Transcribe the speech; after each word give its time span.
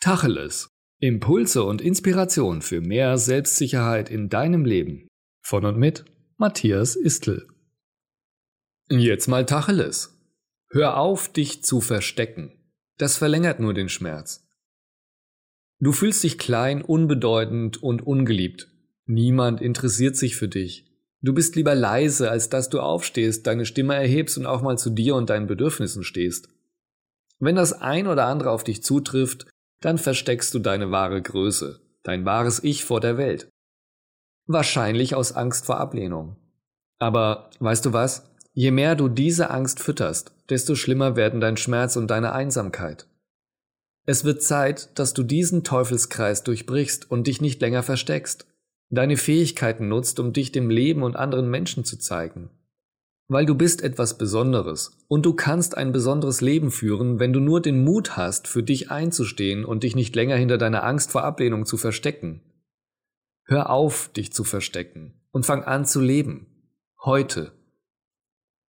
Tacheles. 0.00 0.70
Impulse 1.00 1.64
und 1.64 1.80
Inspiration 1.80 2.62
für 2.62 2.80
mehr 2.80 3.18
Selbstsicherheit 3.18 4.10
in 4.10 4.28
deinem 4.28 4.64
Leben. 4.64 5.08
Von 5.42 5.64
und 5.64 5.76
mit 5.76 6.04
Matthias 6.36 6.94
Istl. 6.94 7.48
Jetzt 8.88 9.26
mal 9.26 9.44
Tacheles. 9.44 10.16
Hör 10.70 10.98
auf, 10.98 11.32
dich 11.32 11.64
zu 11.64 11.80
verstecken. 11.80 12.52
Das 12.96 13.16
verlängert 13.16 13.58
nur 13.58 13.74
den 13.74 13.88
Schmerz. 13.88 14.46
Du 15.80 15.90
fühlst 15.90 16.22
dich 16.22 16.38
klein, 16.38 16.80
unbedeutend 16.80 17.82
und 17.82 18.06
ungeliebt. 18.06 18.68
Niemand 19.06 19.60
interessiert 19.60 20.16
sich 20.16 20.36
für 20.36 20.48
dich. 20.48 20.86
Du 21.22 21.34
bist 21.34 21.56
lieber 21.56 21.74
leise, 21.74 22.30
als 22.30 22.48
dass 22.48 22.68
du 22.68 22.78
aufstehst, 22.78 23.48
deine 23.48 23.66
Stimme 23.66 23.96
erhebst 23.96 24.38
und 24.38 24.46
auch 24.46 24.62
mal 24.62 24.78
zu 24.78 24.90
dir 24.90 25.16
und 25.16 25.28
deinen 25.28 25.48
Bedürfnissen 25.48 26.04
stehst. 26.04 26.48
Wenn 27.40 27.56
das 27.56 27.72
ein 27.72 28.06
oder 28.06 28.26
andere 28.26 28.52
auf 28.52 28.62
dich 28.62 28.84
zutrifft, 28.84 29.46
dann 29.80 29.98
versteckst 29.98 30.52
du 30.54 30.58
deine 30.58 30.90
wahre 30.90 31.22
Größe, 31.22 31.80
dein 32.02 32.24
wahres 32.24 32.62
Ich 32.62 32.84
vor 32.84 33.00
der 33.00 33.16
Welt. 33.16 33.48
Wahrscheinlich 34.46 35.14
aus 35.14 35.32
Angst 35.32 35.66
vor 35.66 35.78
Ablehnung. 35.78 36.36
Aber 36.98 37.50
weißt 37.60 37.84
du 37.84 37.92
was? 37.92 38.30
Je 38.54 38.70
mehr 38.70 38.96
du 38.96 39.08
diese 39.08 39.50
Angst 39.50 39.78
fütterst, 39.80 40.32
desto 40.48 40.74
schlimmer 40.74 41.14
werden 41.14 41.40
dein 41.40 41.56
Schmerz 41.56 41.96
und 41.96 42.08
deine 42.08 42.32
Einsamkeit. 42.32 43.06
Es 44.04 44.24
wird 44.24 44.42
Zeit, 44.42 44.98
dass 44.98 45.12
du 45.12 45.22
diesen 45.22 45.64
Teufelskreis 45.64 46.42
durchbrichst 46.42 47.10
und 47.10 47.26
dich 47.26 47.40
nicht 47.40 47.60
länger 47.60 47.82
versteckst, 47.82 48.46
deine 48.90 49.16
Fähigkeiten 49.16 49.88
nutzt, 49.88 50.18
um 50.18 50.32
dich 50.32 50.50
dem 50.50 50.70
Leben 50.70 51.02
und 51.02 51.14
anderen 51.14 51.50
Menschen 51.50 51.84
zu 51.84 51.98
zeigen. 51.98 52.50
Weil 53.28 53.44
du 53.44 53.54
bist 53.54 53.82
etwas 53.82 54.16
Besonderes 54.16 54.96
und 55.06 55.26
du 55.26 55.34
kannst 55.34 55.76
ein 55.76 55.92
besonderes 55.92 56.40
Leben 56.40 56.70
führen, 56.70 57.20
wenn 57.20 57.34
du 57.34 57.40
nur 57.40 57.60
den 57.60 57.84
Mut 57.84 58.16
hast, 58.16 58.48
für 58.48 58.62
dich 58.62 58.90
einzustehen 58.90 59.66
und 59.66 59.82
dich 59.82 59.94
nicht 59.94 60.16
länger 60.16 60.36
hinter 60.36 60.56
deiner 60.56 60.82
Angst 60.82 61.12
vor 61.12 61.24
Ablehnung 61.24 61.66
zu 61.66 61.76
verstecken. 61.76 62.40
Hör 63.44 63.68
auf, 63.68 64.08
dich 64.08 64.32
zu 64.32 64.44
verstecken 64.44 65.20
und 65.30 65.44
fang 65.44 65.62
an 65.62 65.84
zu 65.84 66.00
leben. 66.00 66.46
Heute. 67.04 67.57